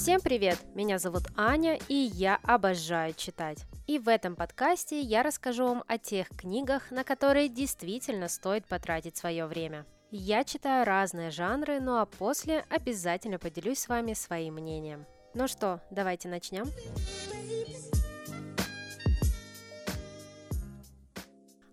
[0.00, 0.60] Всем привет!
[0.76, 3.64] Меня зовут Аня, и я обожаю читать.
[3.88, 9.16] И в этом подкасте я расскажу вам о тех книгах, на которые действительно стоит потратить
[9.16, 9.86] свое время.
[10.12, 15.04] Я читаю разные жанры, ну а после обязательно поделюсь с вами своим мнением.
[15.34, 16.66] Ну что, давайте начнем.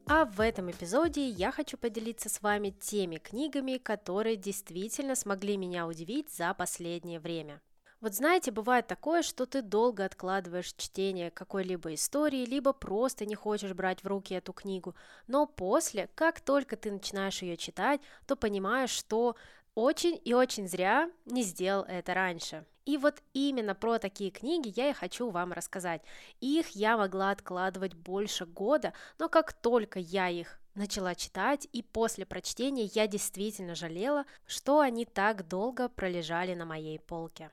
[0.08, 5.86] А в этом эпизоде я хочу поделиться с вами теми книгами, которые действительно смогли меня
[5.86, 7.62] удивить за последнее время.
[8.02, 13.74] Вот знаете, бывает такое, что ты долго откладываешь чтение какой-либо истории, либо просто не хочешь
[13.74, 14.96] брать в руки эту книгу,
[15.28, 19.36] но после, как только ты начинаешь ее читать, то понимаешь, что
[19.76, 22.66] очень и очень зря не сделал это раньше.
[22.86, 26.02] И вот именно про такие книги я и хочу вам рассказать.
[26.40, 32.26] Их я могла откладывать больше года, но как только я их начала читать, и после
[32.26, 37.50] прочтения я действительно жалела, что они так долго пролежали на моей полке.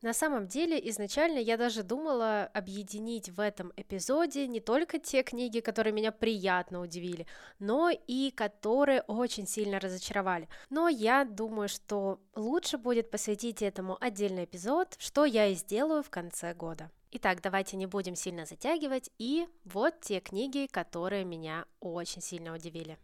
[0.00, 5.58] На самом деле, изначально я даже думала объединить в этом эпизоде не только те книги,
[5.58, 7.26] которые меня приятно удивили,
[7.58, 10.48] но и которые очень сильно разочаровали.
[10.70, 16.10] Но я думаю, что лучше будет посвятить этому отдельный эпизод, что я и сделаю в
[16.10, 16.92] конце года.
[17.10, 22.98] Итак, давайте не будем сильно затягивать, и вот те книги, которые меня очень сильно удивили.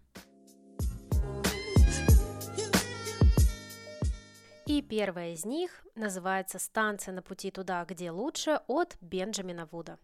[4.66, 9.98] И первая из них называется «Станция на пути туда, где лучше» от Бенджамина Вуда.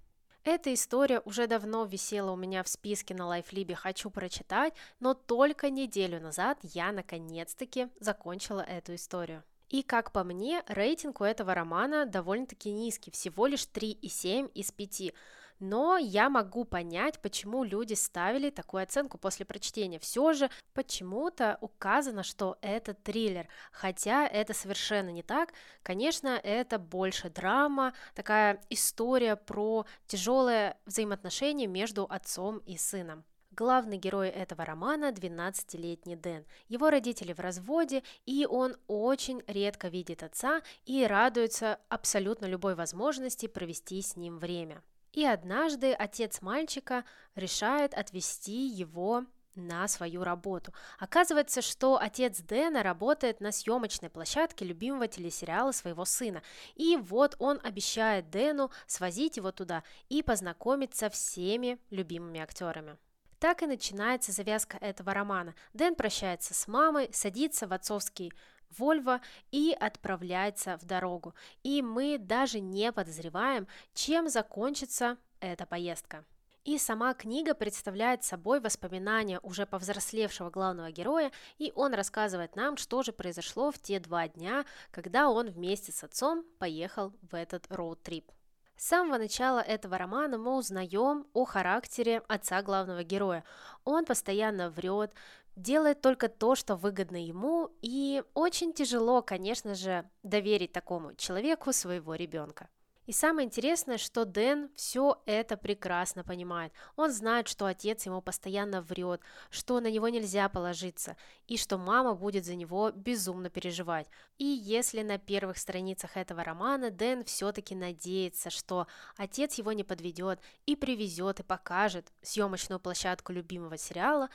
[0.45, 5.71] Эта история уже давно висела у меня в списке на Лайфлибе «Хочу прочитать», но только
[5.71, 9.43] неделю назад я наконец-таки закончила эту историю.
[9.71, 15.15] И, как по мне, рейтинг у этого романа довольно-таки низкий, всего лишь 3,7 из 5,
[15.61, 19.99] но я могу понять, почему люди ставили такую оценку после прочтения.
[19.99, 25.53] Все же почему-то указано, что это триллер, хотя это совершенно не так.
[25.83, 33.25] Конечно, это больше драма, такая история про тяжелое взаимоотношение между отцом и сыном.
[33.51, 36.47] Главный герой этого романа– 12-летний Дэн.
[36.69, 43.49] Его родители в разводе, и он очень редко видит отца и радуется абсолютно любой возможности
[43.49, 44.83] провести с ним время.
[45.13, 47.05] И однажды отец мальчика
[47.35, 50.73] решает отвезти его на свою работу.
[50.99, 56.43] Оказывается, что отец Дэна работает на съемочной площадке любимого телесериала своего сына.
[56.75, 62.97] И вот он обещает Дэну свозить его туда и познакомить со всеми любимыми актерами.
[63.39, 65.55] Так и начинается завязка этого романа.
[65.73, 68.33] Дэн прощается с мамой, садится в отцовский
[68.77, 69.21] Вольво
[69.51, 71.35] и отправляется в дорогу.
[71.63, 76.25] И мы даже не подозреваем, чем закончится эта поездка.
[76.65, 83.03] И сама книга представляет собой воспоминания уже повзрослевшего главного героя, и он рассказывает нам, что
[83.03, 88.31] же произошло в те два дня, когда он вместе с отцом поехал в этот роуд-трип.
[88.81, 93.45] С самого начала этого романа мы узнаем о характере отца главного героя.
[93.85, 95.13] Он постоянно врет,
[95.55, 102.15] делает только то, что выгодно ему, и очень тяжело, конечно же, доверить такому человеку своего
[102.15, 102.71] ребенка.
[103.11, 106.73] И самое интересное, что Дэн все это прекрасно понимает.
[106.95, 111.17] Он знает, что отец ему постоянно врет, что на него нельзя положиться,
[111.49, 114.07] и что мама будет за него безумно переживать.
[114.39, 120.39] И если на первых страницах этого романа Дэн все-таки надеется, что отец его не подведет
[120.67, 124.29] и привезет и покажет съемочную площадку любимого сериала,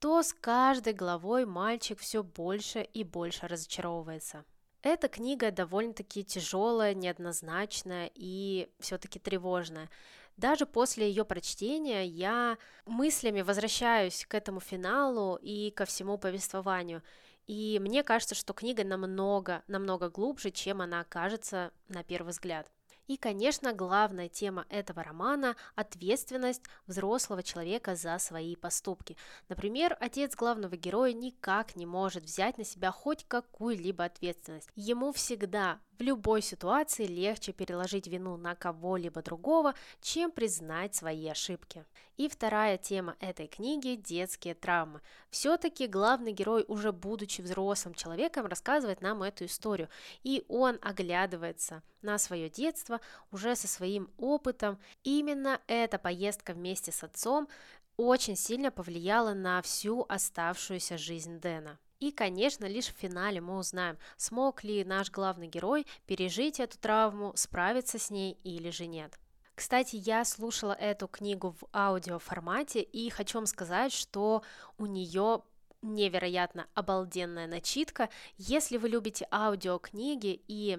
[0.00, 4.44] то с каждой главой мальчик все больше и больше разочаровывается.
[4.82, 9.90] Эта книга довольно-таки тяжелая, неоднозначная и все-таки тревожная.
[10.36, 17.02] Даже после ее прочтения я мыслями возвращаюсь к этому финалу и ко всему повествованию.
[17.48, 22.70] И мне кажется, что книга намного, намного глубже, чем она кажется на первый взгляд.
[23.08, 29.16] И, конечно, главная тема этого романа– ответственность взрослого человека за свои поступки.
[29.48, 34.68] Например, отец главного героя никак не может взять на себя хоть какую-либо ответственность.
[34.76, 41.84] Ему всегда в любой ситуации легче переложить вину на кого-либо другого, чем признать свои ошибки.
[42.16, 45.00] И вторая тема этой книги– детские травмы.
[45.30, 49.88] Все-таки главный герой, уже будучи взрослым человеком, рассказывает нам эту историю,
[50.22, 53.00] и он оглядывается на свое детство
[53.32, 54.78] уже со своим опытом.
[55.02, 57.48] Именно эта поездка вместе с отцом
[57.96, 61.78] очень сильно повлияла на всю оставшуюся жизнь Дэна.
[62.00, 67.32] И, конечно, лишь в финале мы узнаем, смог ли наш главный герой пережить эту травму,
[67.34, 69.18] справиться с ней или же нет.
[69.56, 74.44] Кстати, я слушала эту книгу в аудиоформате и хочу вам сказать, что
[74.78, 75.42] у нее
[75.82, 78.08] невероятно обалденная начитка.
[78.36, 80.78] Если вы любите аудиокниги и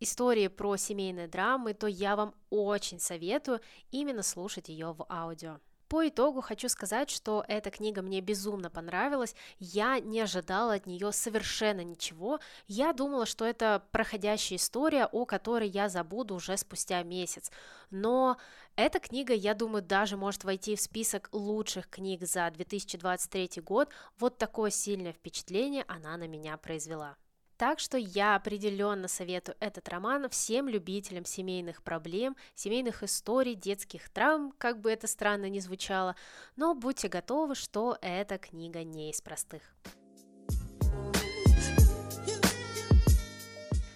[0.00, 3.60] истории про семейные драмы, то я вам очень советую
[3.90, 5.60] именно слушать ее в аудио.
[5.88, 9.36] По итогу хочу сказать, что эта книга мне безумно понравилась.
[9.60, 12.40] Я не ожидала от нее совершенно ничего.
[12.66, 17.52] Я думала, что это проходящая история, о которой я забуду уже спустя месяц.
[17.90, 18.36] Но
[18.74, 23.88] эта книга, я думаю, даже может войти в список лучших книг за 2023 год.
[24.18, 27.16] Вот такое сильное впечатление она на меня произвела.
[27.56, 34.52] Так что я определенно советую этот роман всем любителям семейных проблем, семейных историй, детских травм,
[34.58, 36.16] как бы это странно ни звучало,
[36.56, 39.62] но будьте готовы, что эта книга не из простых.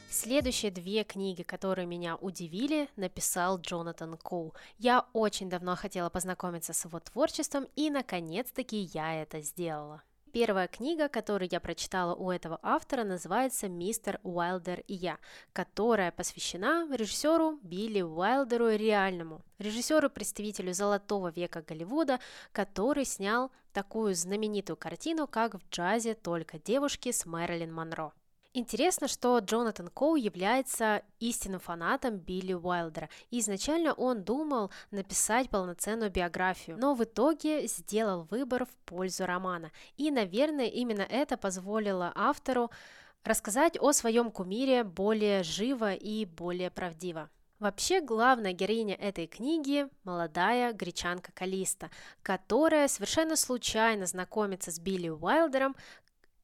[0.08, 4.54] Следующие две книги, которые меня удивили, написал Джонатан Коу.
[4.78, 10.02] Я очень давно хотела познакомиться с его творчеством, и наконец-таки я это сделала.
[10.32, 15.18] Первая книга, которую я прочитала у этого автора, называется «Мистер Уайлдер и я»,
[15.52, 22.20] которая посвящена режиссеру Билли Уайлдеру реальному, режиссеру-представителю золотого века Голливуда,
[22.52, 28.12] который снял такую знаменитую картину, как «В джазе только девушки» с Мэрилин Монро.
[28.52, 36.10] Интересно, что Джонатан Коу является истинным фанатом Билли Уайлдера, и изначально он думал написать полноценную
[36.10, 39.70] биографию, но в итоге сделал выбор в пользу романа.
[39.96, 42.72] И, наверное, именно это позволило автору
[43.22, 47.30] рассказать о своем кумире более живо и более правдиво.
[47.60, 51.88] Вообще, главная героиня этой книги– молодая гречанка Калиста,
[52.22, 55.76] которая совершенно случайно знакомится с Билли Уайлдером,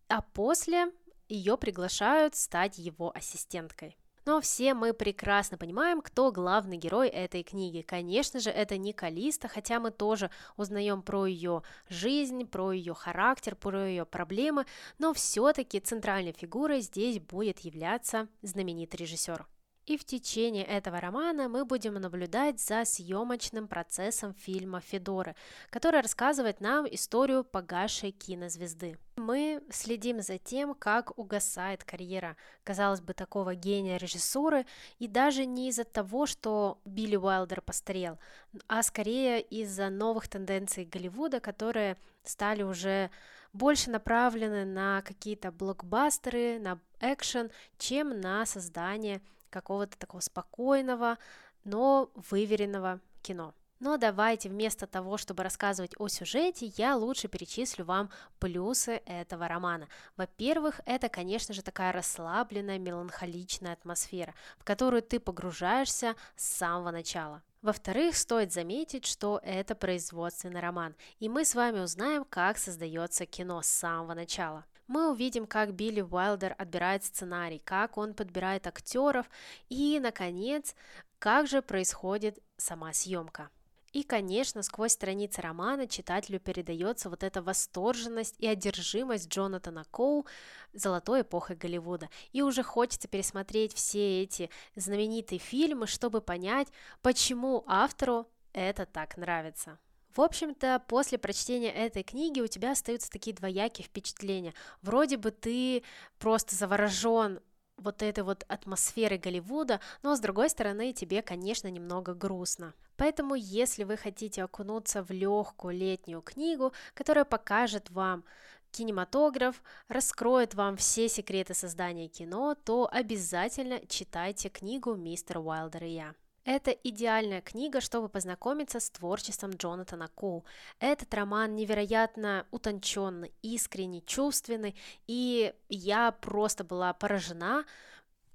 [0.06, 0.92] а после
[1.28, 3.96] ее приглашают стать его ассистенткой.
[4.26, 7.82] Но все мы прекрасно понимаем, кто главный герой этой книги.
[7.82, 13.54] Конечно же, это не Калиста, хотя мы тоже узнаем про ее жизнь, про ее характер,
[13.54, 14.66] про ее проблемы,
[14.98, 19.46] но все-таки центральной фигурой здесь будет являться знаменитый режиссер.
[19.86, 25.36] И в течение этого романа мы будем наблюдать за съемочным процессом фильма «Федоры»,
[25.70, 28.98] который рассказывает нам историю погасшей кинозвезды.
[29.26, 34.66] Мы следим за тем, как угасает карьера, казалось бы, такого гения режиссуры,
[35.00, 38.20] и даже не из-за того, что Билли Уайлдер постарел,
[38.68, 43.10] а скорее из-за новых тенденций Голливуда, которые стали уже
[43.52, 49.20] больше направлены на какие-то блокбастеры, на экшен, чем на создание
[49.50, 51.18] какого-то такого спокойного,
[51.64, 53.54] но выверенного кино.
[53.78, 59.88] Но давайте вместо того, чтобы рассказывать о сюжете, я лучше перечислю вам плюсы этого романа.
[60.16, 67.42] Во-первых, это, конечно же, такая расслабленная, меланхоличная атмосфера, в которую ты погружаешься с самого начала.
[67.60, 73.60] Во-вторых, стоит заметить, что это производственный роман, и мы с вами узнаем, как создается кино
[73.60, 79.28] с самого начала мы увидим, как Билли Уайлдер отбирает сценарий, как он подбирает актеров
[79.68, 80.74] и, наконец,
[81.18, 83.50] как же происходит сама съемка.
[83.96, 90.26] И, конечно, сквозь страницы романа читателю передается вот эта восторженность и одержимость Джонатана Коу
[90.74, 92.10] золотой эпохой Голливуда.
[92.32, 96.68] И уже хочется пересмотреть все эти знаменитые фильмы, чтобы понять,
[97.00, 99.78] почему автору это так нравится.
[100.14, 104.52] В общем-то, после прочтения этой книги у тебя остаются такие двоякие впечатления.
[104.82, 105.82] Вроде бы ты
[106.18, 107.40] просто заворожен
[107.78, 112.74] вот этой вот атмосферой Голливуда, но с другой стороны тебе, конечно, немного грустно.
[112.96, 118.24] Поэтому, если вы хотите окунуться в легкую летнюю книгу, которая покажет вам
[118.70, 126.14] кинематограф, раскроет вам все секреты создания кино, то обязательно читайте книгу «Мистер Уайлдер и я».
[126.44, 130.44] Это идеальная книга, чтобы познакомиться с творчеством Джонатана Коу.
[130.78, 134.76] Этот роман невероятно утонченный, искренний, чувственный,
[135.08, 137.64] и я просто была поражена,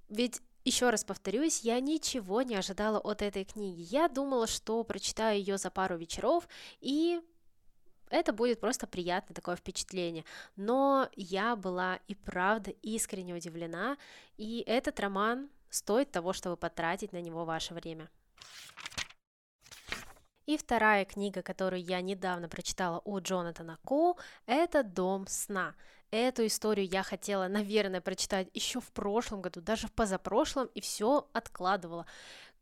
[0.09, 3.81] ведь еще раз повторюсь, я ничего не ожидала от этой книги.
[3.81, 6.47] Я думала, что прочитаю ее за пару вечеров,
[6.79, 7.21] и
[8.09, 10.25] это будет просто приятное такое впечатление.
[10.55, 13.97] Но я была и правда искренне удивлена,
[14.37, 18.09] и этот роман стоит того, чтобы потратить на него ваше время.
[20.45, 25.75] И вторая книга, которую я недавно прочитала у Джонатана Коу, это «Дом сна».
[26.11, 31.29] Эту историю я хотела, наверное, прочитать еще в прошлом году, даже в позапрошлом, и все
[31.31, 32.05] откладывала.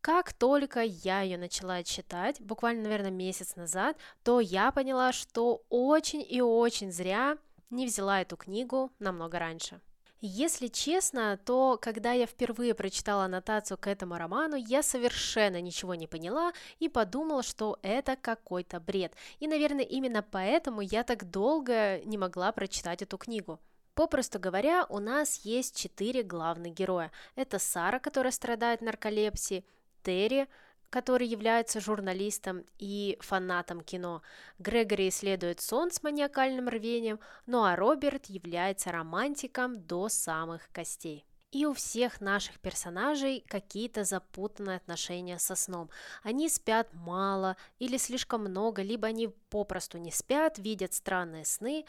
[0.01, 6.23] Как только я ее начала читать, буквально, наверное, месяц назад, то я поняла, что очень
[6.27, 7.37] и очень зря
[7.71, 9.81] не взяла эту книгу намного раньше.
[10.21, 16.07] Если честно, то когда я впервые прочитала аннотацию к этому роману, я совершенно ничего не
[16.07, 19.13] поняла и подумала, что это какой-то бред.
[19.39, 23.61] И, наверное, именно поэтому я так долго не могла прочитать эту книгу.
[23.93, 27.11] Попросту говоря, у нас есть четыре главных героя.
[27.35, 29.65] Это Сара, которая страдает нарколепсией,
[30.03, 30.49] Терри,
[30.89, 34.21] который является журналистом и фанатом кино.
[34.57, 41.25] Грегори исследует сон с маниакальным рвением, ну а Роберт является романтиком до самых костей.
[41.51, 45.89] И у всех наших персонажей какие-то запутанные отношения со сном.
[46.21, 51.85] Они спят мало или слишком много, либо они попросту не спят, видят странные сны,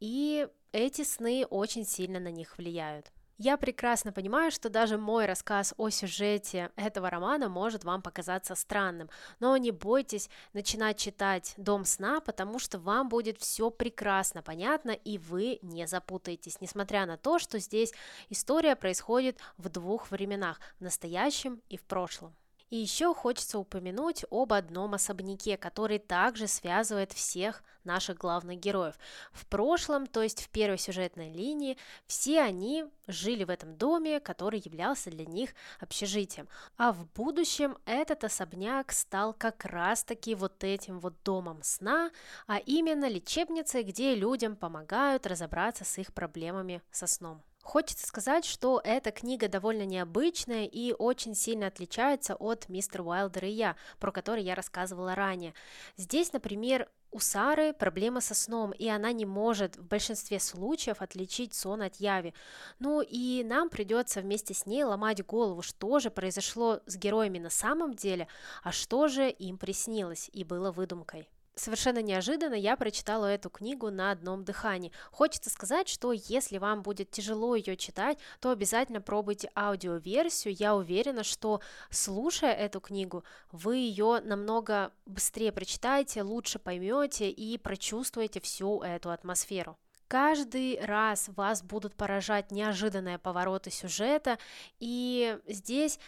[0.00, 3.12] и эти сны очень сильно на них влияют.
[3.36, 9.10] Я прекрасно понимаю, что даже мой рассказ о сюжете этого романа может вам показаться странным,
[9.40, 15.18] но не бойтесь начинать читать «Дом сна», потому что вам будет все прекрасно понятно, и
[15.18, 17.92] вы не запутаетесь, несмотря на то, что здесь
[18.28, 22.36] история происходит в двух временах– в настоящем и в прошлом.
[22.70, 28.98] И еще хочется упомянуть об одном особняке, который также связывает всех наших главных героев.
[29.32, 34.62] В прошлом, то есть в первой сюжетной линии, все они жили в этом доме, который
[34.64, 36.48] являлся для них общежитием.
[36.76, 42.10] А в будущем этот особняк стал как раз-таки вот этим вот домом сна,
[42.46, 47.42] а именно лечебницей, где людям помогают разобраться с их проблемами со сном.
[47.64, 53.50] Хочется сказать, что эта книга довольно необычная и очень сильно отличается от «Мистер Уайлдер и
[53.50, 55.54] я», про который я рассказывала ранее.
[55.96, 61.54] Здесь, например, у Сары проблема со сном, и она не может в большинстве случаев отличить
[61.54, 62.34] сон от яви.
[62.80, 67.50] Ну и нам придется вместе с ней ломать голову, что же произошло с героями на
[67.50, 68.28] самом деле,
[68.62, 71.30] а что же им приснилось и было выдумкой.
[71.56, 74.90] Совершенно неожиданно я прочитала эту книгу на одном дыхании.
[75.12, 80.56] Хочется сказать, что если вам будет тяжело ее читать, то обязательно пробуйте аудиоверсию.
[80.58, 88.40] Я уверена, что слушая эту книгу, вы ее намного быстрее прочитаете, лучше поймете и прочувствуете
[88.40, 89.78] всю эту атмосферу.
[90.08, 94.38] Каждый раз вас будут поражать неожиданные повороты сюжета,
[94.78, 95.98] и здесь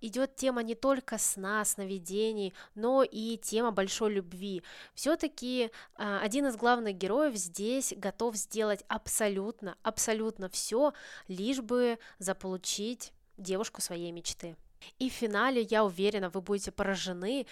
[0.00, 4.62] идет тема не только сна, сновидений, но и тема большой любви.
[4.94, 10.92] Все-таки э, один из главных героев здесь готов сделать абсолютно, абсолютно все,
[11.28, 14.56] лишь бы заполучить девушку своей мечты.
[14.98, 17.46] И в финале, я уверена, вы будете поражены,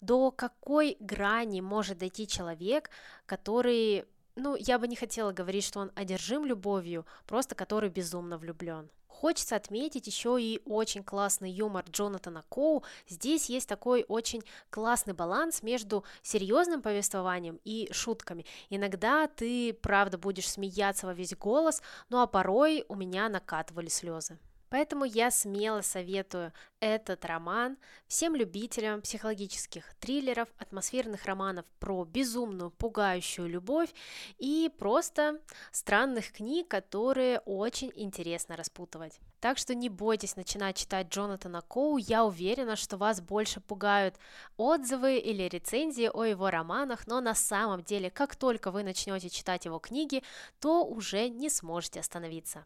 [0.00, 2.90] до какой грани может дойти человек,
[3.26, 4.04] который,
[4.34, 8.90] ну, я бы не хотела говорить, что он одержим любовью, просто который безумно влюблен.
[9.12, 12.82] Хочется отметить еще и очень классный юмор Джонатана Коу.
[13.08, 18.46] Здесь есть такой очень классный баланс между серьезным повествованием и шутками.
[18.70, 24.38] Иногда ты, правда, будешь смеяться во весь голос, ну а порой у меня накатывали слезы.
[24.72, 26.50] Поэтому я смело советую
[26.80, 27.76] этот роман
[28.06, 33.90] всем любителям психологических триллеров, атмосферных романов про безумную, пугающую любовь
[34.38, 39.20] и просто странных книг, которые очень интересно распутывать.
[39.40, 44.14] Так что не бойтесь начинать читать Джонатана Коу, я уверена, что вас больше пугают
[44.56, 49.66] отзывы или рецензии о его романах, но на самом деле, как только вы начнете читать
[49.66, 50.22] его книги,
[50.60, 52.64] то уже не сможете остановиться.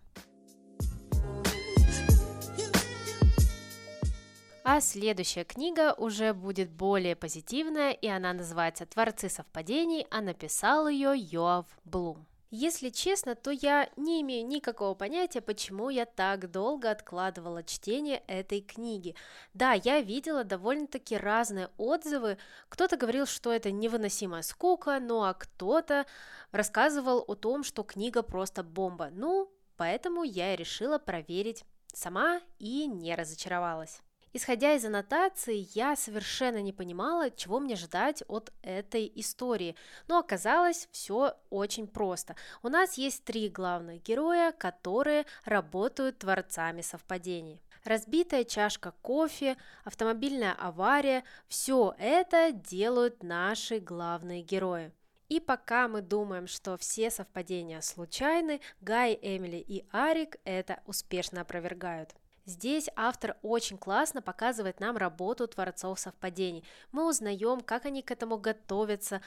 [4.69, 11.13] А следующая книга уже будет более позитивная, и она называется «Творцы совпадений», а написал ее
[11.17, 12.27] Йоав Блум.
[12.51, 18.61] Если честно, то я не имею никакого понятия, почему я так долго откладывала чтение этой
[18.61, 19.15] книги.
[19.55, 22.37] Да, я видела довольно-таки разные отзывы.
[22.69, 26.07] Кто-то говорил, что это невыносимая скука, ну а кто-то
[26.51, 29.11] рассказывал о том, что книга просто бомба.
[29.13, 31.63] Ну, поэтому я решила проверить
[31.95, 34.03] сама и не разочаровалась.
[34.37, 39.77] Исходя из аннотации, я совершенно не понимала, чего мне ждать от этой истории,
[40.09, 42.37] но оказалось все очень просто.
[42.63, 47.63] У нас есть три главных героя, которые работают творцами совпадений.
[47.83, 54.93] Разбитая чашка кофе, автомобильная авария– все это делают наши главные герои.
[55.31, 62.15] И пока мы думаем, что все совпадения случайны, Гай, Эмили и Арик это успешно опровергают.
[62.47, 66.65] Здесь автор очень классно показывает нам работу творцов совпадений.
[66.93, 69.21] Мы узнаем, как они к этому готовятся,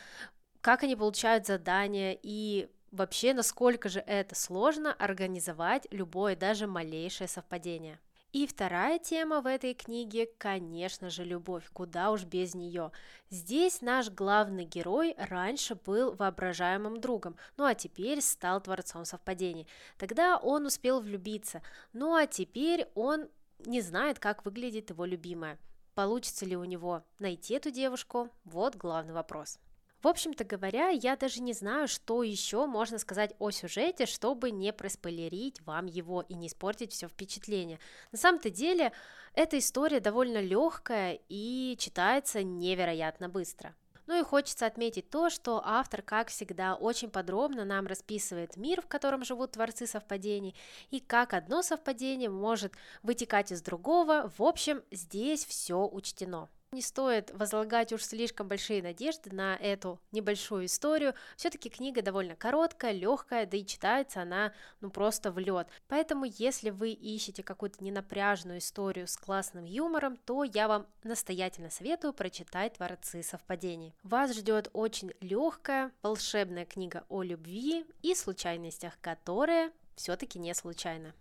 [0.62, 8.00] как они получают задания и вообще, насколько же это сложно организовать любое, даже малейшее совпадение.
[8.32, 12.92] И вторая тема в этой книге, конечно же, любовь, куда уж без нее.
[13.32, 19.68] Здесь наш главный герой раньше был воображаемым другом, ну а теперь стал творцом совпадений.
[19.98, 23.30] Тогда он успел влюбиться, ну а теперь он
[23.66, 25.58] не знает, как выглядит его любимая.
[25.96, 28.30] Получится ли у него найти эту девушку?
[28.44, 29.60] Вот главный вопрос.
[30.02, 34.72] В общем-то говоря, я даже не знаю, что еще можно сказать о сюжете, чтобы не
[34.72, 37.80] проспойлерить вам его и не испортить все впечатление.
[38.14, 38.94] На самом-то деле,
[39.34, 43.76] эта история довольно легкая и читается невероятно быстро.
[44.08, 48.88] Ну и хочется отметить то, что автор, как всегда, очень подробно нам расписывает мир, в
[48.88, 50.56] котором живут творцы совпадений,
[50.92, 54.32] и как одно совпадение может вытекать из другого.
[54.38, 56.50] В общем, здесь все учтено.
[56.72, 61.16] Не стоит возлагать уж слишком большие надежды на эту небольшую историю.
[61.36, 65.68] Все-таки книга довольно короткая, легкая, да и читается она ну просто в лед.
[65.88, 72.14] Поэтому, если вы ищете какую-то ненапряжную историю с классным юмором, то я вам настоятельно советую
[72.14, 73.96] прочитать «Творцы совпадений».
[74.04, 81.14] Вас ждет очень легкая, волшебная книга о любви и случайностях, которые все-таки не случайны.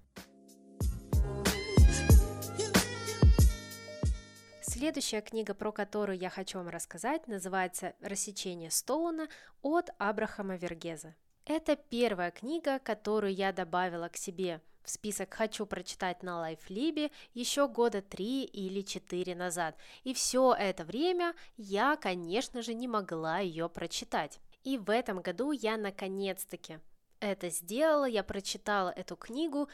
[4.78, 9.26] Следующая книга, про которую я хочу вам рассказать, называется «Рассечение Стоуна»
[9.61, 11.16] от Абрахама Вергеза.
[11.47, 17.66] Это первая книга, которую я добавила к себе в список «Хочу прочитать на Лайфлибе» еще
[17.66, 19.76] года три или четыре назад.
[20.04, 24.38] И все это время я, конечно же, не могла ее прочитать.
[24.62, 26.78] И в этом году я наконец-таки
[27.18, 29.68] это сделала, я прочитала эту книгу,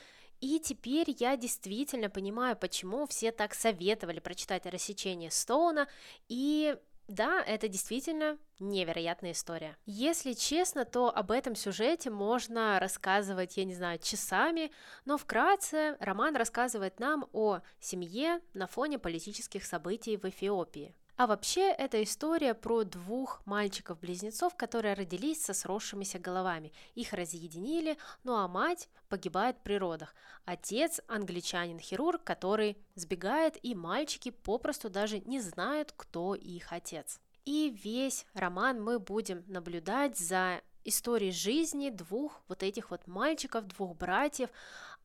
[0.45, 5.89] и теперь я действительно понимаю, почему все так советовали прочитать «Рассечение Стоуна»,
[6.29, 6.77] и
[7.09, 9.75] да, это действительно невероятная история.
[9.87, 14.71] Если честно, то об этом сюжете можно рассказывать, я не знаю, часами,
[15.07, 20.95] но вкратце роман рассказывает нам о семье на фоне политических событий в Эфиопии.
[21.17, 26.73] А вообще, это история про двух мальчиков-близнецов, которые родились со сросшимися головами.
[26.97, 30.13] Их разъединили, ну а мать погибает при родах.
[30.45, 37.21] Отец– англичанин-хирург, который сбегает, и мальчики попросту даже не знают, кто их отец.
[37.45, 43.97] И весь роман мы будем наблюдать за историей жизни двух вот этих вот мальчиков, двух
[43.97, 44.51] братьев,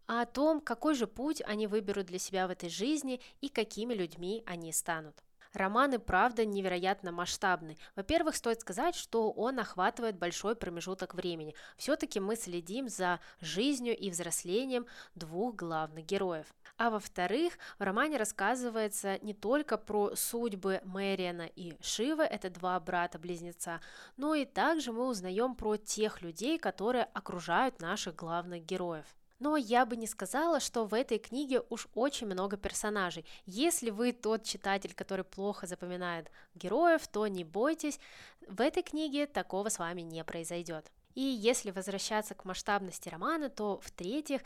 [0.08, 4.42] о том, какой же путь они выберут для себя в этой жизни и какими людьми
[4.48, 5.24] они станут.
[5.54, 7.78] Роман и правда невероятно масштабный.
[7.96, 11.56] Во-первых, стоит сказать, что он охватывает большой промежуток времени.
[11.76, 14.86] Все-таки мы следим за жизнью и взрослением
[15.16, 16.46] двух главных героев.
[16.78, 23.82] А во-вторых, в романе рассказывается не только про судьбы Мэриана и Шивы, это два брата-близнеца,
[24.18, 29.06] но и также мы узнаем про тех людей, которые окружают наших главных героев.
[29.40, 33.26] Но я бы не сказала, что в этой книге уж очень много персонажей.
[33.46, 38.00] Если вы тот читатель, который плохо запоминает героев, то не бойтесь,
[38.48, 40.92] в этой книге такого с вами не произойдет.
[41.16, 44.42] И если возвращаться к масштабности романа, то в-третьих,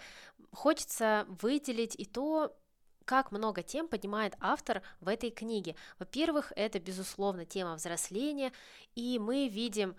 [0.52, 2.56] хочется выделить и то,
[3.06, 5.76] как много тем поднимает автор в этой книге.
[6.00, 8.52] Во-первых, это, безусловно, тема взросления,
[8.96, 9.96] и мы видим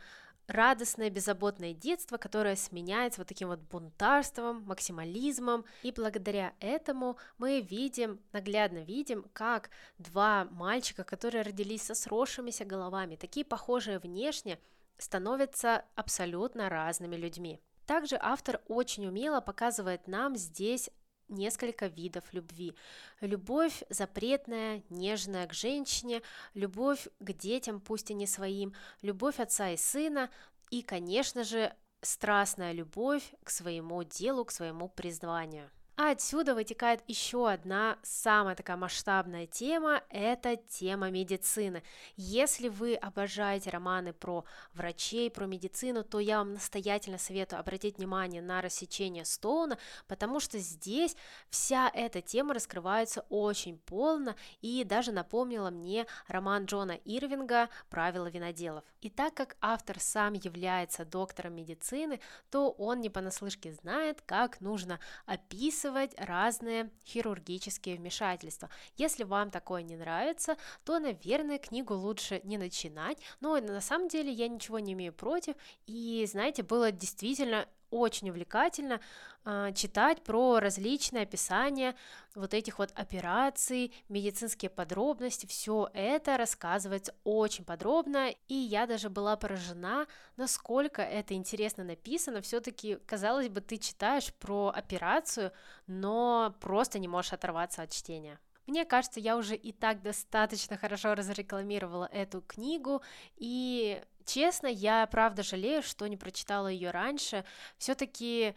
[0.47, 5.65] радостное, беззаботное детство, которое сменяется вот таким вот бунтарством, максимализмом.
[5.83, 13.17] И благодаря этому мы видим, наглядно видим, как два мальчика, которые родились со сросшимися головами,
[13.17, 14.59] такие похожие внешне,
[14.99, 17.61] становятся абсолютно разными людьми.
[17.87, 20.91] Также автор очень умело показывает нам здесь
[21.29, 22.75] несколько видов любви.
[23.21, 26.23] Любовь запретная, нежная к женщине,
[26.55, 30.31] любовь к детям, пусть и не своим, любовь отца и сына
[30.71, 35.71] и, конечно же, страстная любовь к своему делу, к своему призванию.
[35.97, 41.85] А отсюда вытекает еще одна самая такая масштабная тема– это тема медицины.
[42.17, 48.43] Если вы обожаете романы про врачей, про медицину, то я вам настоятельно советую обратить внимание
[48.43, 49.79] на рассечение Стоуна,
[50.09, 51.15] потому что здесь
[51.49, 58.83] вся эта тема раскрывается очень полно и даже напомнила мне роман Джона Ирвинга «Правила виноделов».
[59.01, 62.19] И так как автор сам является доктором медицины,
[62.51, 68.71] то он не понаслышке знает, как нужно описывать описывать разные хирургические вмешательства.
[68.97, 73.19] Если вам такое не нравится, то, наверное, книгу лучше не начинать.
[73.41, 75.55] Но на самом деле я ничего не имею против.
[75.87, 79.01] И, знаете, было действительно очень увлекательно
[79.45, 81.95] э, читать про различные описания
[82.35, 89.37] вот этих вот операций, медицинские подробности, все это рассказывается очень подробно, и я даже была
[89.37, 92.41] поражена, насколько это интересно написано.
[92.41, 95.53] Все-таки, казалось бы, ты читаешь про операцию,
[95.87, 98.41] но просто не можешь оторваться от чтения.
[98.67, 103.03] Мне кажется, я уже и так достаточно хорошо разрекламировала эту книгу,
[103.37, 107.45] и честно, я правда жалею, что не прочитала ее раньше.
[107.79, 108.55] Все-таки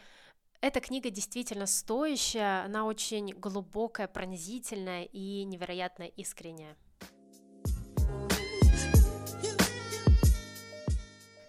[0.61, 6.75] эта книга действительно стоящая, она очень глубокая, пронзительная и невероятно искренняя.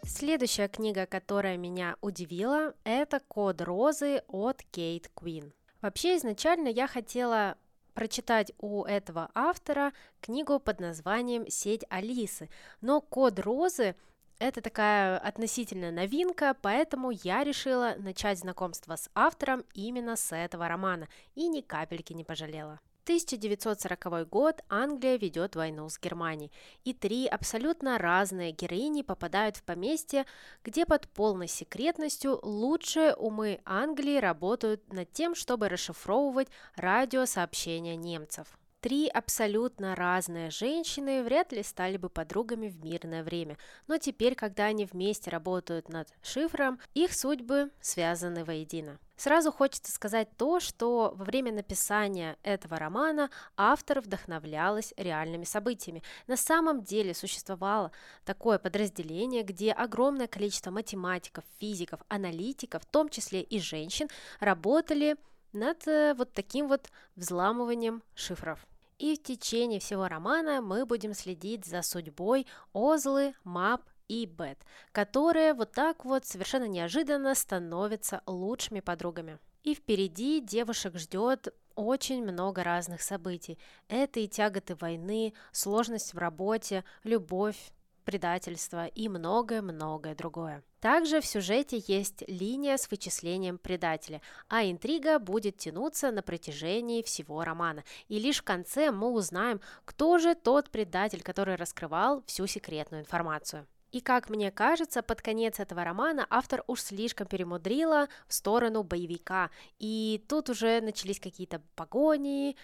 [0.05, 5.53] Следующая книга, которая меня удивила, это «Код розы» от Кейт Квин.
[5.81, 7.57] Вообще, изначально я хотела
[7.99, 12.49] прочитать у этого автора книгу под названием «Сеть Алисы»,
[12.81, 13.97] но «Код розы»
[14.39, 21.09] это такая относительная новинка, поэтому я решила начать знакомство с автором именно с этого романа
[21.35, 22.79] и ни капельки не пожалела.
[23.09, 26.53] 1940 год Англия ведет войну с Германией,
[26.85, 30.27] и три абсолютно разные героини попадают в поместье,
[30.63, 38.58] где под полной секретностью лучшие умы Англии работают над тем, чтобы расшифровывать радиосообщения немцев.
[38.81, 44.67] Три абсолютно разные женщины вряд ли стали бы подругами в мирное время, но теперь, когда
[44.67, 49.01] они вместе работают над шифром, их судьбы связаны воедино.
[49.17, 56.05] Сразу хочется сказать то, что во время написания этого романа автор вдохновлялась реальными событиями.
[56.29, 57.91] На самом деле существовало
[58.25, 64.07] такое подразделение, где огромное количество математиков, физиков, аналитиков, в том числе и женщин,
[64.39, 65.17] работали
[65.53, 68.67] над э, вот таким вот взламыванием шифров.
[68.99, 74.59] И в течение всего романа мы будем следить за судьбой Озлы, Мап и Бет,
[74.93, 79.39] которые вот так вот совершенно неожиданно становятся лучшими подругами.
[79.63, 83.59] И впереди девушек ждет очень много разных событий.
[83.89, 87.71] Это и тяготы войны, сложность в работе, любовь,
[88.05, 90.65] предательство и многое-многое другое.
[90.81, 97.43] Также в сюжете есть линия с вычислением предателя, а интрига будет тянуться на протяжении всего
[97.43, 97.83] романа.
[98.09, 103.67] И лишь в конце мы узнаем, кто же тот предатель, который раскрывал всю секретную информацию.
[103.91, 109.51] И как мне кажется, под конец этого романа автор уж слишком перемудрила в сторону боевика.
[109.79, 112.55] И тут уже начались какие-то погони,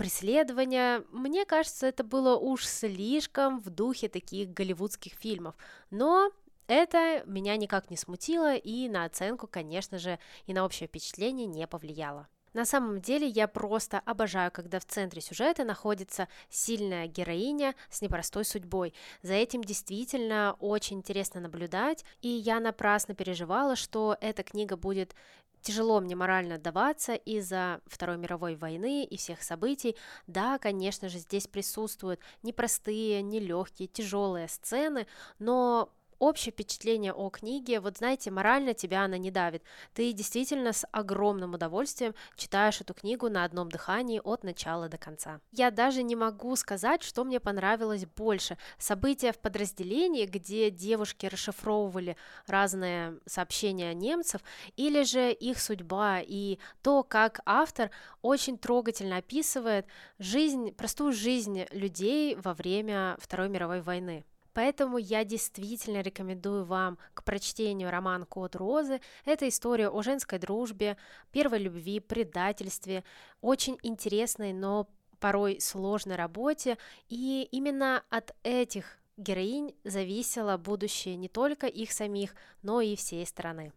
[0.00, 1.04] преследования.
[1.10, 5.54] Мне кажется, это было уж слишком в духе таких голливудских фильмов.
[5.90, 6.30] Но
[6.70, 11.66] это меня никак не смутило и на оценку, конечно же, и на общее впечатление не
[11.66, 12.28] повлияло.
[12.52, 18.44] На самом деле я просто обожаю, когда в центре сюжета находится сильная героиня с непростой
[18.44, 18.92] судьбой.
[19.22, 25.14] За этим действительно очень интересно наблюдать, и я напрасно переживала, что эта книга будет
[25.60, 29.96] тяжело мне морально даваться из-за Второй мировой войны и всех событий.
[30.26, 35.06] Да, конечно же, здесь присутствуют непростые, нелегкие, тяжелые сцены,
[35.38, 39.64] но общее впечатление о книге, вот знаете, морально тебя она не давит.
[39.94, 45.40] Ты действительно с огромным удовольствием читаешь эту книгу на одном дыхании от начала до конца.
[45.50, 48.56] Я даже не могу сказать, что мне понравилось больше.
[48.78, 54.42] События в подразделении, где девушки расшифровывали разные сообщения немцев,
[54.76, 59.86] или же их судьба и то, как автор очень трогательно описывает
[60.18, 64.24] жизнь, простую жизнь людей во время Второй мировой войны.
[64.52, 69.00] Поэтому я действительно рекомендую вам к прочтению роман «Код розы».
[69.24, 70.96] Это история о женской дружбе,
[71.30, 73.04] первой любви, предательстве,
[73.40, 74.88] очень интересной, но
[75.20, 76.78] порой сложной работе.
[77.08, 83.72] И именно от этих героинь зависело будущее не только их самих, но и всей страны.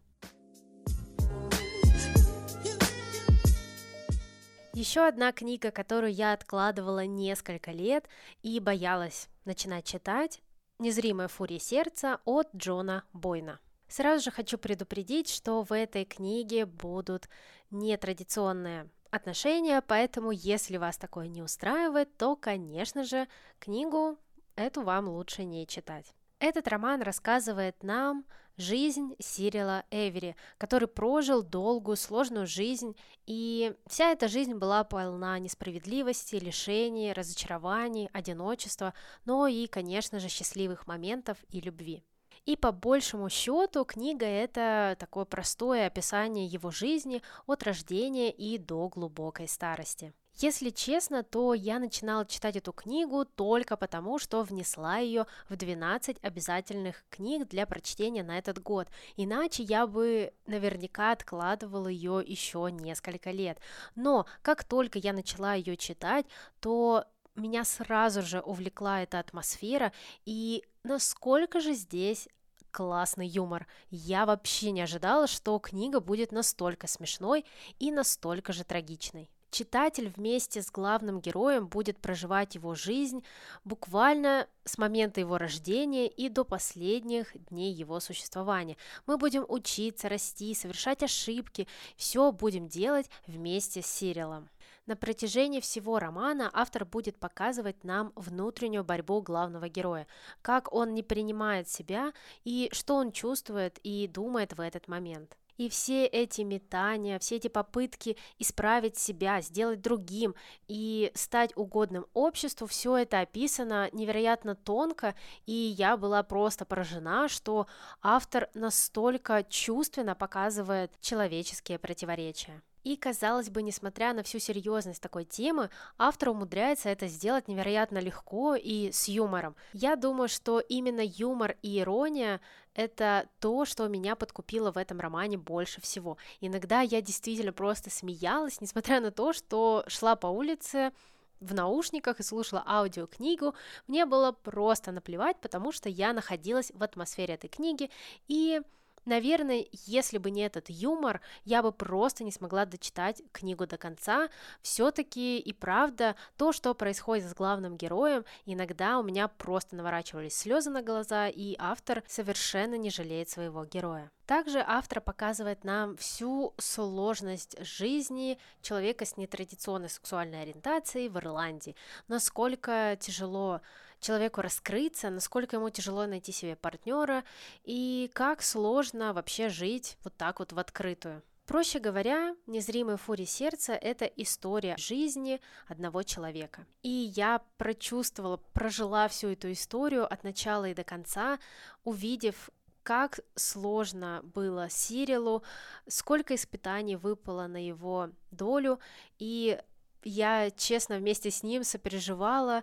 [4.72, 8.08] Еще одна книга, которую я откладывала несколько лет
[8.42, 10.42] и боялась начинать читать,
[10.78, 13.60] «Незримая фурия сердца» от Джона Бойна.
[13.88, 17.28] Сразу же хочу предупредить, что в этой книге будут
[17.70, 23.28] нетрадиционные отношения, поэтому если вас такое не устраивает, то, конечно же,
[23.60, 24.18] книгу
[24.56, 26.12] эту вам лучше не читать.
[26.40, 28.24] Этот роман рассказывает нам
[28.56, 36.36] жизнь Сирила Эвери, который прожил долгую, сложную жизнь, и вся эта жизнь была полна несправедливости,
[36.36, 42.04] лишений, разочарований, одиночества, но и, конечно же, счастливых моментов и любви.
[42.46, 48.88] И по большему счету книга это такое простое описание его жизни от рождения и до
[48.88, 50.12] глубокой старости.
[50.36, 56.18] Если честно, то я начинала читать эту книгу только потому, что внесла ее в 12
[56.22, 58.88] обязательных книг для прочтения на этот год.
[59.16, 63.58] Иначе я бы наверняка откладывала ее еще несколько лет.
[63.94, 66.26] Но как только я начала ее читать,
[66.60, 67.04] то
[67.36, 69.92] меня сразу же увлекла эта атмосфера
[70.24, 72.28] и насколько же здесь
[72.70, 73.66] классный юмор.
[73.90, 77.44] Я вообще не ожидала, что книга будет настолько смешной
[77.78, 79.30] и настолько же трагичной.
[79.54, 83.22] Читатель вместе с главным героем будет проживать его жизнь
[83.62, 88.76] буквально с момента его рождения и до последних дней его существования.
[89.06, 94.50] Мы будем учиться, расти, совершать ошибки, все будем делать вместе с Сирилом.
[94.86, 100.06] На протяжении всего романа автор будет показывать нам внутреннюю борьбу главного героя,
[100.42, 102.12] как он не принимает себя
[102.44, 105.38] и что он чувствует и думает в этот момент.
[105.56, 110.34] И все эти метания, все эти попытки исправить себя, сделать другим
[110.66, 115.14] и стать угодным обществу, все это описано невероятно тонко,
[115.46, 117.68] и я была просто поражена, что
[118.02, 122.60] автор настолько чувственно показывает человеческие противоречия.
[122.84, 128.54] И, казалось бы, несмотря на всю серьезность такой темы, автор умудряется это сделать невероятно легко
[128.54, 129.56] и с юмором.
[129.72, 132.40] Я думаю, что именно юмор и ирония—
[132.74, 136.18] это то, что меня подкупило в этом романе больше всего.
[136.40, 140.92] Иногда я действительно просто смеялась, несмотря на то, что шла по улице,
[141.40, 143.54] в наушниках и слушала аудиокнигу,
[143.86, 147.90] мне было просто наплевать, потому что я находилась в атмосфере этой книги,
[148.28, 148.62] и
[149.04, 154.28] Наверное, если бы не этот юмор, я бы просто не смогла дочитать книгу до конца.
[154.62, 160.70] Все-таки и правда, то, что происходит с главным героем, иногда у меня просто наворачивались слезы
[160.70, 164.10] на глаза, и автор совершенно не жалеет своего героя.
[164.26, 171.76] Также автор показывает нам всю сложность жизни человека с нетрадиционной сексуальной ориентацией в Ирландии,
[172.08, 173.60] насколько тяжело
[174.04, 177.24] человеку раскрыться, насколько ему тяжело найти себе партнера
[177.64, 181.22] и как сложно вообще жить вот так вот в открытую.
[181.46, 186.66] Проще говоря, «Незримый фури сердца»— это история жизни одного человека.
[186.82, 191.38] И я прочувствовала, прожила всю эту историю от начала и до конца,
[191.84, 192.48] увидев,
[192.82, 195.42] как сложно было Сирилу,
[195.86, 198.78] сколько испытаний выпало на его долю,
[199.18, 199.58] и
[200.04, 202.62] я, честно, вместе с ним сопереживала,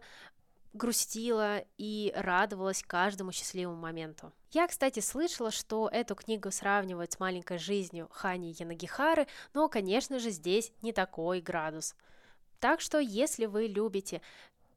[0.73, 4.31] грустила и радовалась каждому счастливому моменту.
[4.51, 10.29] Я, кстати, слышала, что эту книгу сравнивают с маленькой жизнью Хани Янагихары, но, конечно же,
[10.29, 11.95] здесь не такой градус.
[12.59, 14.21] Так что, если вы любите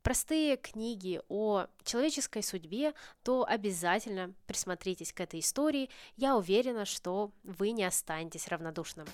[0.02, 5.90] простые книги о человеческой судьбе, то обязательно присмотритесь к этой истории.
[6.16, 9.07] Я уверена, что вы не останетесь равнодушным.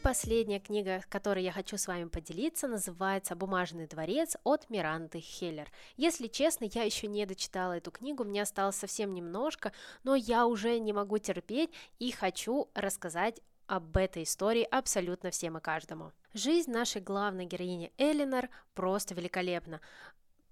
[0.00, 5.70] Последняя книга, которой я хочу с вами поделиться, называется «Бумажный дворец» от Миранды Хеллер.
[5.96, 10.78] Если честно, я еще не дочитала эту книгу, мне осталось совсем немножко, но я уже
[10.78, 16.12] не могу терпеть и хочу рассказать об этой истории абсолютно всем и каждому.
[16.32, 19.80] Жизнь нашей главной героини Элинор просто великолепна.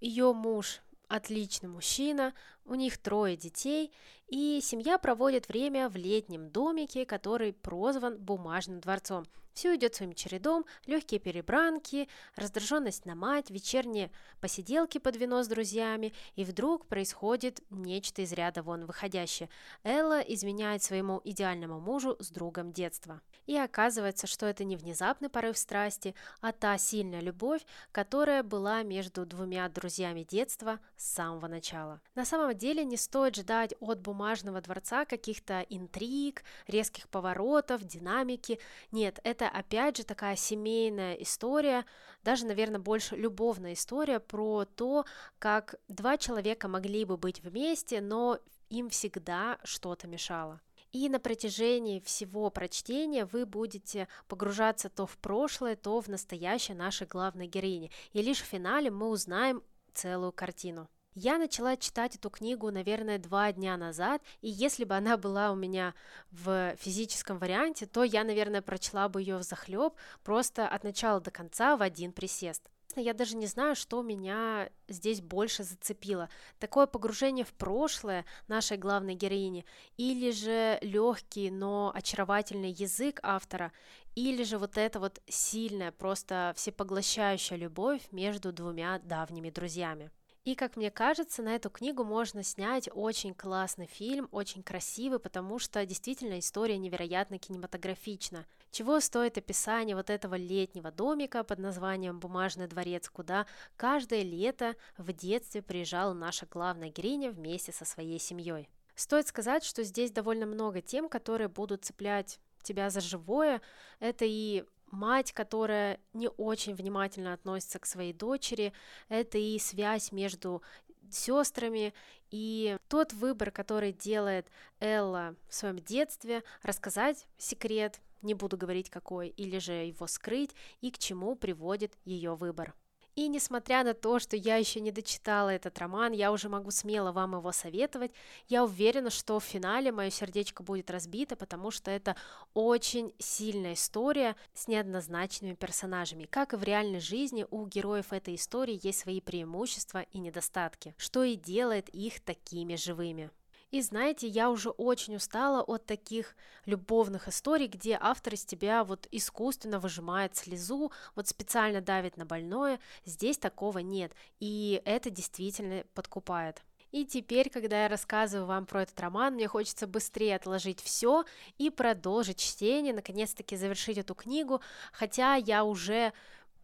[0.00, 2.34] Ее муж отличный мужчина,
[2.68, 3.92] у них трое детей,
[4.28, 9.24] и семья проводит время в летнем домике, который прозван Бумажным дворцом.
[9.58, 16.14] Все идет своим чередом, легкие перебранки, раздраженность на мать, вечерние посиделки под вино с друзьями,
[16.36, 19.48] и вдруг происходит нечто из ряда вон выходящее.
[19.82, 23.20] Элла изменяет своему идеальному мужу с другом детства.
[23.46, 29.26] И оказывается, что это не внезапный порыв страсти, а та сильная любовь, которая была между
[29.26, 32.00] двумя друзьями детства с самого начала.
[32.14, 38.58] На самом деле не стоит ждать от бумажного дворца каких-то интриг, резких поворотов, динамики.
[38.92, 41.86] Нет, это опять же такая семейная история,
[42.22, 45.06] даже, наверное, больше любовная история про то,
[45.38, 50.60] как два человека могли бы быть вместе, но им всегда что-то мешало.
[50.92, 57.06] И на протяжении всего прочтения вы будете погружаться то в прошлое, то в настоящее нашей
[57.06, 57.90] главной героини.
[58.12, 60.88] И лишь в финале мы узнаем целую картину.
[61.14, 65.56] Я начала читать эту книгу, наверное, два дня назад, и если бы она была у
[65.56, 65.94] меня
[66.30, 71.30] в физическом варианте, то я, наверное, прочла бы ее в захлеб просто от начала до
[71.30, 76.28] конца в один присест я даже не знаю, что меня здесь больше зацепило.
[76.58, 79.64] Такое погружение в прошлое нашей главной героини,
[79.96, 83.72] или же легкий, но очаровательный язык автора,
[84.14, 90.10] или же вот эта вот сильная, просто всепоглощающая любовь между двумя давними друзьями.
[90.48, 95.58] И, как мне кажется, на эту книгу можно снять очень классный фильм, очень красивый, потому
[95.58, 98.46] что действительно история невероятно кинематографична.
[98.70, 103.44] Чего стоит описание вот этого летнего домика под названием «Бумажный дворец», куда
[103.76, 108.70] каждое лето в детстве приезжала наша главная героиня вместе со своей семьей.
[108.94, 113.60] Стоит сказать, что здесь довольно много тем, которые будут цеплять тебя за живое.
[114.00, 118.72] Это и мать, которая не очень внимательно относится к своей дочери,
[119.08, 120.62] это и связь между
[121.10, 121.94] сестрами,
[122.30, 124.46] и тот выбор, который делает
[124.80, 130.90] Элла в своем детстве, рассказать секрет, не буду говорить какой, или же его скрыть, и
[130.90, 132.74] к чему приводит ее выбор.
[133.18, 137.10] И несмотря на то, что я еще не дочитала этот роман, я уже могу смело
[137.10, 138.12] вам его советовать.
[138.46, 142.14] Я уверена, что в финале мое сердечко будет разбито, потому что это
[142.54, 146.26] очень сильная история с неоднозначными персонажами.
[146.26, 151.24] Как и в реальной жизни, у героев этой истории есть свои преимущества и недостатки, что
[151.24, 153.32] и делает их такими живыми.
[153.70, 159.06] И знаете, я уже очень устала от таких любовных историй, где автор из тебя вот
[159.10, 162.80] искусственно выжимает слезу, вот специально давит на больное.
[163.04, 166.62] Здесь такого нет, и это действительно подкупает.
[166.92, 171.26] И теперь, когда я рассказываю вам про этот роман, мне хочется быстрее отложить все
[171.58, 176.14] и продолжить чтение, наконец-таки завершить эту книгу, хотя я уже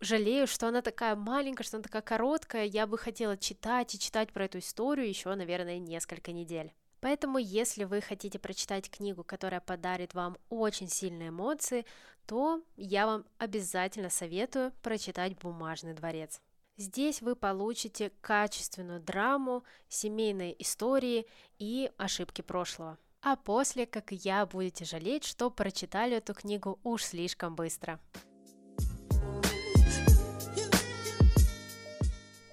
[0.01, 4.33] жалею, что она такая маленькая, что она такая короткая, я бы хотела читать и читать
[4.33, 6.73] про эту историю еще, наверное, несколько недель.
[7.05, 11.85] Поэтому, если вы хотите прочитать книгу, которая подарит вам очень сильные эмоции,
[12.25, 16.41] то я вам обязательно советую прочитать «Бумажный дворец».
[16.79, 21.27] Здесь вы получите качественную драму, семейные истории
[21.59, 22.97] и ошибки прошлого.
[23.21, 28.01] А после, как и я, будете жалеть, что прочитали эту книгу уж слишком быстро.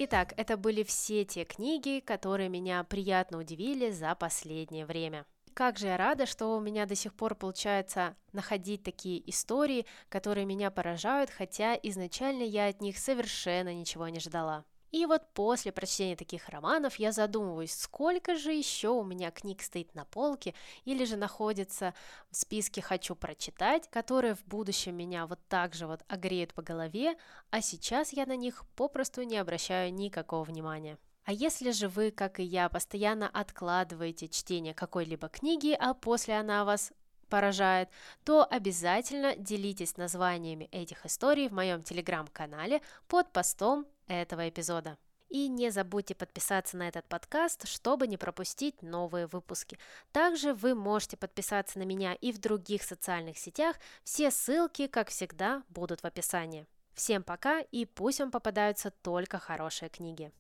[0.03, 5.27] Итак, это были все те книги, которые меня приятно удивили за последнее время.
[5.53, 10.47] Как же я рада, что у меня до сих пор получается находить такие истории, которые
[10.47, 14.65] меня поражают, хотя изначально я от них совершенно ничего не ждала.
[14.91, 19.95] И вот после прочтения таких романов я задумываюсь, сколько же еще у меня книг стоит
[19.95, 21.93] на полке или же находится
[22.29, 27.15] в списке «хочу прочитать», которые в будущем меня вот так же вот огреют по голове,
[27.51, 30.97] а сейчас я на них попросту не обращаю никакого внимания.
[31.23, 36.65] А если же вы, как и я, постоянно откладываете чтение какой-либо книги, а после она
[36.65, 36.91] вас
[37.29, 37.89] поражает,
[38.25, 44.97] то обязательно делитесь названиями этих историй в моем телеграм-канале под постом этого эпизода.
[45.29, 49.77] И не забудьте подписаться на этот подкаст, чтобы не пропустить новые выпуски.
[50.11, 53.77] Также вы можете подписаться на меня и в других социальных сетях.
[54.03, 56.67] Все ссылки, как всегда, будут в описании.
[56.93, 60.33] Всем пока и пусть вам попадаются только хорошие книги.